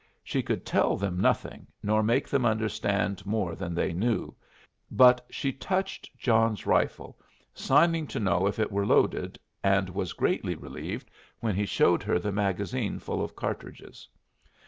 She 0.23 0.41
could 0.41 0.65
tell 0.65 0.97
them 0.97 1.19
nothing, 1.19 1.67
nor 1.83 2.01
make 2.01 2.27
them 2.27 2.43
understand 2.43 3.23
more 3.23 3.53
than 3.53 3.75
they 3.75 3.93
knew; 3.93 4.33
but 4.89 5.23
she 5.29 5.53
touched 5.53 6.09
John's 6.17 6.65
rifle, 6.65 7.19
signing 7.53 8.07
to 8.07 8.19
know 8.19 8.47
if 8.47 8.57
it 8.57 8.71
were 8.71 8.83
loaded, 8.87 9.37
and 9.63 9.89
was 9.91 10.13
greatly 10.13 10.55
relieved 10.55 11.11
when 11.39 11.53
he 11.53 11.67
showed 11.67 12.01
her 12.01 12.17
the 12.17 12.31
magazine 12.31 12.97
full 12.97 13.23
of 13.23 13.35
cartridges. 13.35 14.07